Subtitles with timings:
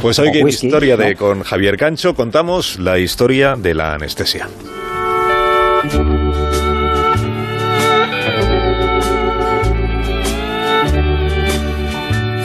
[0.00, 4.48] Pues hoy en Historia de con Javier Cancho contamos la historia de la anestesia.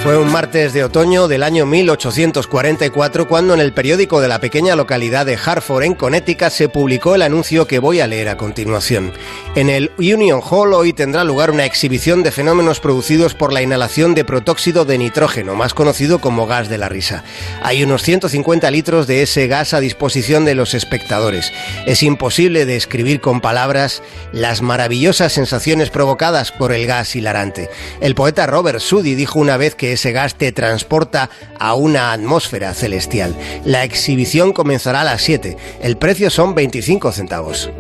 [0.08, 4.78] Fue un martes de otoño del año 1844 cuando en el periódico de la pequeña
[4.78, 9.12] localidad de Hartford, en Connecticut, se publicó el anuncio que voy a leer a continuación.
[9.56, 14.16] En el Union Hall hoy tendrá lugar una exhibición de fenómenos producidos por la inhalación
[14.16, 17.26] de protóxido de nitrógeno, más conocido como gas de la risa.
[17.62, 21.52] Hay unos 150 litros de ese gas a disposición de los espectadores.
[21.86, 27.70] Es imposible describir con palabras las maravillosas sensaciones provocadas por el gas hilarante.
[28.00, 32.76] El poeta Robert Sudi dijo una vez que ese gas te transporta a una atmósfera
[32.76, 33.36] celestial.
[33.66, 35.58] La exhibición comenzará a las 7.
[35.82, 37.72] El precio son 25 centavos.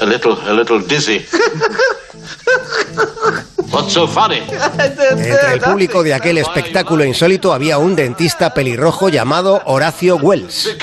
[0.00, 1.24] a little, a little dizzy.
[5.10, 10.76] Entre el público de aquel espectáculo insólito había un dentista pelirrojo llamado Horacio Wells.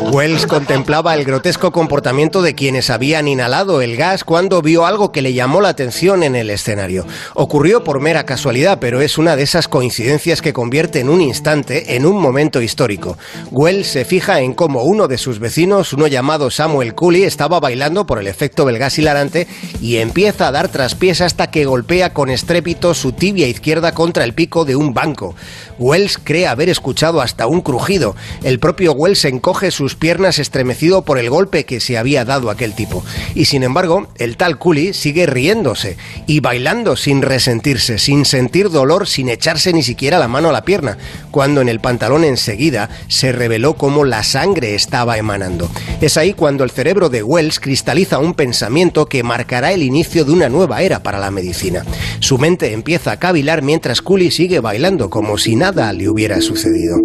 [0.10, 5.20] Wells contemplaba el grotesco comportamiento de quienes habían inhalado el gas cuando vio algo que
[5.20, 7.06] le llamó la atención en el escenario.
[7.34, 11.96] Ocurrió por mera casualidad, pero es una de esas coincidencias que convierte en un instante
[11.96, 13.18] en un momento histórico.
[13.50, 18.06] Wells se fija en cómo uno de sus vecinos, uno llamado Samuel Cooley, estaba bailando
[18.06, 19.46] por el efecto del gas hilarante
[19.82, 24.34] y empieza a dar traspiés hasta que golpea con estrépito su tibia izquierda contra el
[24.34, 25.34] pico de un banco.
[25.78, 28.16] Wells cree haber escuchado hasta un crujido.
[28.42, 32.74] El propio Wells encoge sus piernas estremecido por el golpe que se había dado aquel
[32.74, 33.04] tipo.
[33.34, 39.06] Y sin embargo, el tal Cooley sigue riéndose y bailando sin resentirse, sin sentir dolor,
[39.06, 40.98] sin echarse ni siquiera la mano a la pierna,
[41.30, 45.70] cuando en el pantalón enseguida se reveló cómo la sangre estaba emanando.
[46.00, 50.32] Es ahí cuando el cerebro de Wells cristaliza un pensamiento que marcará el inicio de
[50.32, 51.84] una nueva era para la medicina.
[52.20, 56.96] Su mente empieza a cavilar mientras Cooley sigue bailando como si nada le hubiera sucedido.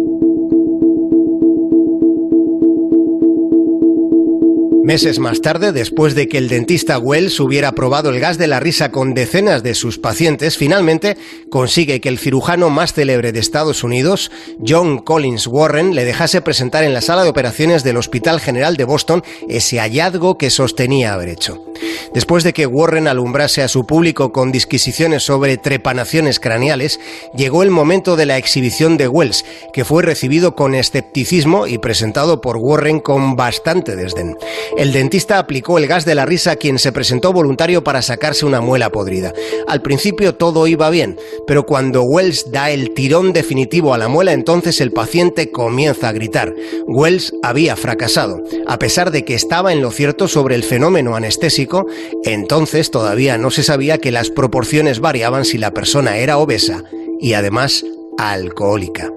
[4.84, 8.60] Meses más tarde, después de que el dentista Wells hubiera probado el gas de la
[8.60, 11.16] risa con decenas de sus pacientes, finalmente
[11.48, 14.30] consigue que el cirujano más célebre de Estados Unidos,
[14.62, 18.84] John Collins Warren, le dejase presentar en la sala de operaciones del Hospital General de
[18.84, 21.64] Boston ese hallazgo que sostenía haber hecho.
[22.12, 27.00] Después de que Warren alumbrase a su público con disquisiciones sobre trepanaciones craneales,
[27.34, 32.42] llegó el momento de la exhibición de Wells, que fue recibido con escepticismo y presentado
[32.42, 34.36] por Warren con bastante desdén.
[34.76, 38.44] El dentista aplicó el gas de la risa a quien se presentó voluntario para sacarse
[38.44, 39.32] una muela podrida.
[39.68, 44.32] Al principio todo iba bien, pero cuando Wells da el tirón definitivo a la muela,
[44.32, 46.54] entonces el paciente comienza a gritar.
[46.86, 48.42] Wells había fracasado.
[48.66, 51.86] A pesar de que estaba en lo cierto sobre el fenómeno anestésico,
[52.24, 56.82] entonces todavía no se sabía que las proporciones variaban si la persona era obesa
[57.20, 57.84] y además
[58.18, 59.10] alcohólica.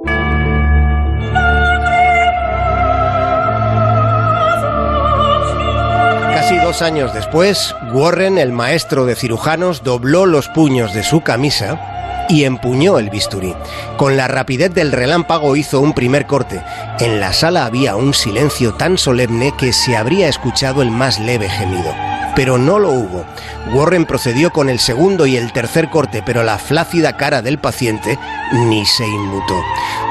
[6.67, 12.43] Dos años después, Warren, el maestro de cirujanos, dobló los puños de su camisa y
[12.43, 13.55] empuñó el bisturí.
[13.95, 16.61] Con la rapidez del relámpago hizo un primer corte.
[16.99, 21.47] En la sala había un silencio tan solemne que se habría escuchado el más leve
[21.47, 21.95] gemido.
[22.35, 23.25] Pero no lo hubo.
[23.73, 28.19] Warren procedió con el segundo y el tercer corte, pero la flácida cara del paciente
[28.51, 29.55] ni se inmutó.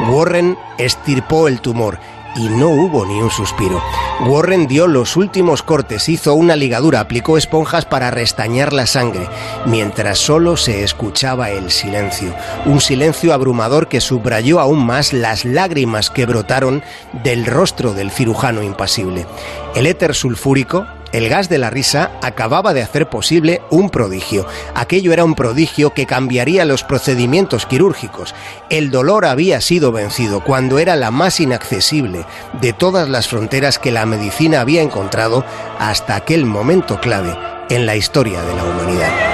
[0.09, 1.99] Warren estirpó el tumor
[2.37, 3.83] y no hubo ni un suspiro.
[4.27, 9.29] Warren dio los últimos cortes, hizo una ligadura, aplicó esponjas para restañar la sangre,
[9.67, 16.11] mientras solo se escuchaba el silencio, un silencio abrumador que subrayó aún más las lágrimas
[16.11, 16.83] que brotaron
[17.25, 19.27] del rostro del cirujano impasible.
[19.75, 24.47] El éter sulfúrico, el gas de la risa acababa de hacer posible un prodigio.
[24.75, 28.34] Aquello era un prodigio que cambiaría los procedimientos quirúrgicos.
[28.69, 32.26] El dolor había sido vencido cuando era la más inaccesible
[32.60, 35.43] de todas las fronteras que la medicina había encontrado
[35.78, 37.34] hasta aquel momento clave
[37.71, 39.25] en la historia de la humanidad.